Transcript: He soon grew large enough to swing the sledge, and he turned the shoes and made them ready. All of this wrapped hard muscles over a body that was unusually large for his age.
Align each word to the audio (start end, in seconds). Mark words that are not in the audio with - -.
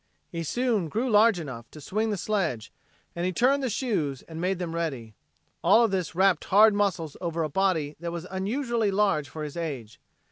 He 0.31 0.41
soon 0.41 0.89
grew 0.89 1.11
large 1.11 1.39
enough 1.39 1.69
to 1.69 1.79
swing 1.79 2.09
the 2.09 2.17
sledge, 2.17 2.73
and 3.15 3.23
he 3.23 3.31
turned 3.31 3.61
the 3.61 3.69
shoes 3.69 4.23
and 4.23 4.41
made 4.41 4.57
them 4.57 4.73
ready. 4.73 5.13
All 5.63 5.83
of 5.85 5.91
this 5.91 6.15
wrapped 6.15 6.45
hard 6.45 6.73
muscles 6.73 7.15
over 7.21 7.43
a 7.43 7.49
body 7.49 7.95
that 7.99 8.11
was 8.11 8.25
unusually 8.31 8.89
large 8.89 9.29
for 9.29 9.43
his 9.43 9.55
age. 9.55 9.99